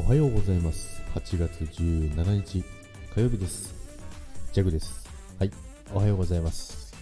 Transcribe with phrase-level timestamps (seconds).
[0.00, 1.02] おはようございます。
[1.16, 2.64] 8月17日
[3.14, 3.74] 火曜日です。
[4.52, 5.06] ジャグです。
[5.40, 5.50] はい、
[5.92, 6.94] おはようございます。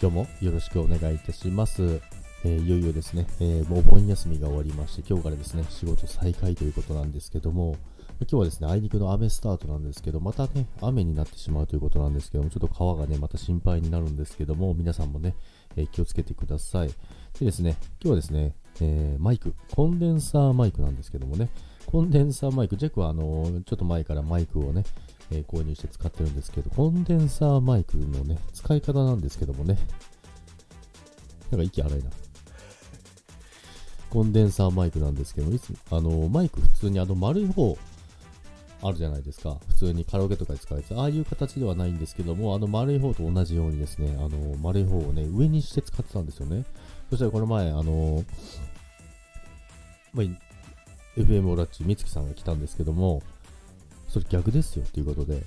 [0.00, 2.00] 今日もよろしくお願いいたします。
[2.44, 7.76] えーいよいよですね、えーもうお盆休みが終わりまして、今日からですね、仕事再開ということなんですけども、
[8.20, 15.34] 今日はですね、あいにくの雨スタートなんですけど、またね、雨になってしまうということなんですけども、ちょっと川がね、また心配になるんですけども、皆さんもね、
[15.76, 16.88] えー気をつけてください。
[17.38, 21.50] でですね、今日はですね、えーマイク、コンデンサーマイクなんですけどもね、
[21.86, 24.84] コンデンサーマイク、ジャックはあのーちょっと前からマイクをね、
[25.30, 29.78] え購入して使ってるんですけど、コンデンサーマイクのね、使い方なんですけどもね、
[31.50, 32.10] なんか息荒いな。
[34.10, 37.78] コンデンサーマイクなんですけど、いつあのマイク普通にあの丸い方
[38.82, 39.58] あるじゃないですか。
[39.68, 40.94] 普通にカラオケとかで使うやつ。
[40.94, 46.64] ああいう形ではないんですけども、あの丸い方と同じようにですね、あの丸い方をね、上にして使ってたんですよね。
[47.10, 48.24] そしたらこの前、あの
[50.12, 50.26] まあ、
[51.18, 53.22] FM オラッチ、美月さんが来たんですけども、
[54.08, 55.42] それ逆ですよっていうことで、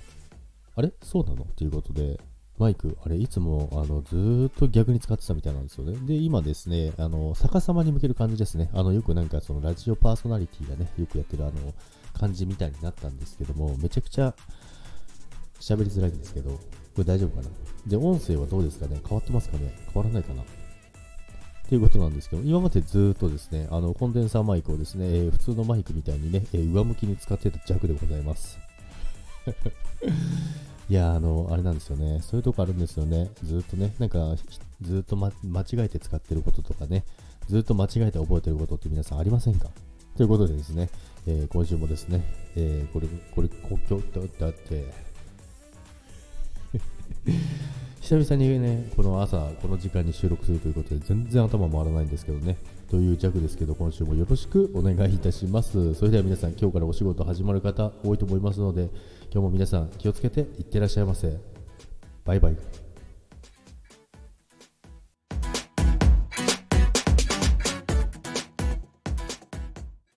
[0.75, 0.93] あれ？
[1.03, 1.43] そうなの？
[1.43, 2.19] っていうことで、
[2.57, 5.97] マイク、あれ、いつもあのずっと逆に使ってたみたいなんですよね。
[6.07, 8.69] で、今ですね、あの逆さまに向ける感じですね。
[8.73, 11.53] あのよくなんかそのラジオパーソナリティがね、よくやってるあの
[12.13, 14.33] 感じみたいになったんですけども、めちゃくちゃ
[15.59, 16.59] 喋りづらいんですけど、こ
[16.99, 17.49] れ大丈夫かな？
[17.87, 19.01] で、音声はどうですかね？
[19.05, 19.73] 変わってますかね？
[19.93, 20.41] 変わらないかな？
[20.41, 20.45] っ
[21.67, 28.57] ていうことなんですけど、今までずっとですね、あのコンデンサーマイクをですね、えー普通のマイクみたいにね、えー上向きに使ってた弱でございます。
[30.87, 32.21] いやあの、あれなんですよね。
[32.21, 33.31] そういうとこあるんですよね。
[33.43, 34.35] ずっとね、なんか、
[34.81, 37.03] ずっと、ま、間違えて使ってることとかね、
[37.47, 39.69] ずっと間違えて覚えてることって皆さんありませんか？
[40.15, 40.89] ということでですね、
[41.25, 42.23] えー今週もですね、
[42.55, 44.93] えーこれ、これ、国境ってだって、
[48.05, 52.55] 久々にね、この朝、この時間に収録するということで、全然頭回らないんですけどね、
[52.87, 55.95] という弱ですけど、今週もよろしくお願いいたします。
[55.95, 58.91] それでは皆さん、今日からお仕事始まる方多いと思いますので、
[59.33, 61.35] 今日も皆さん気をつけていってらっしゃいませ。
[62.25, 62.84] バイバイ。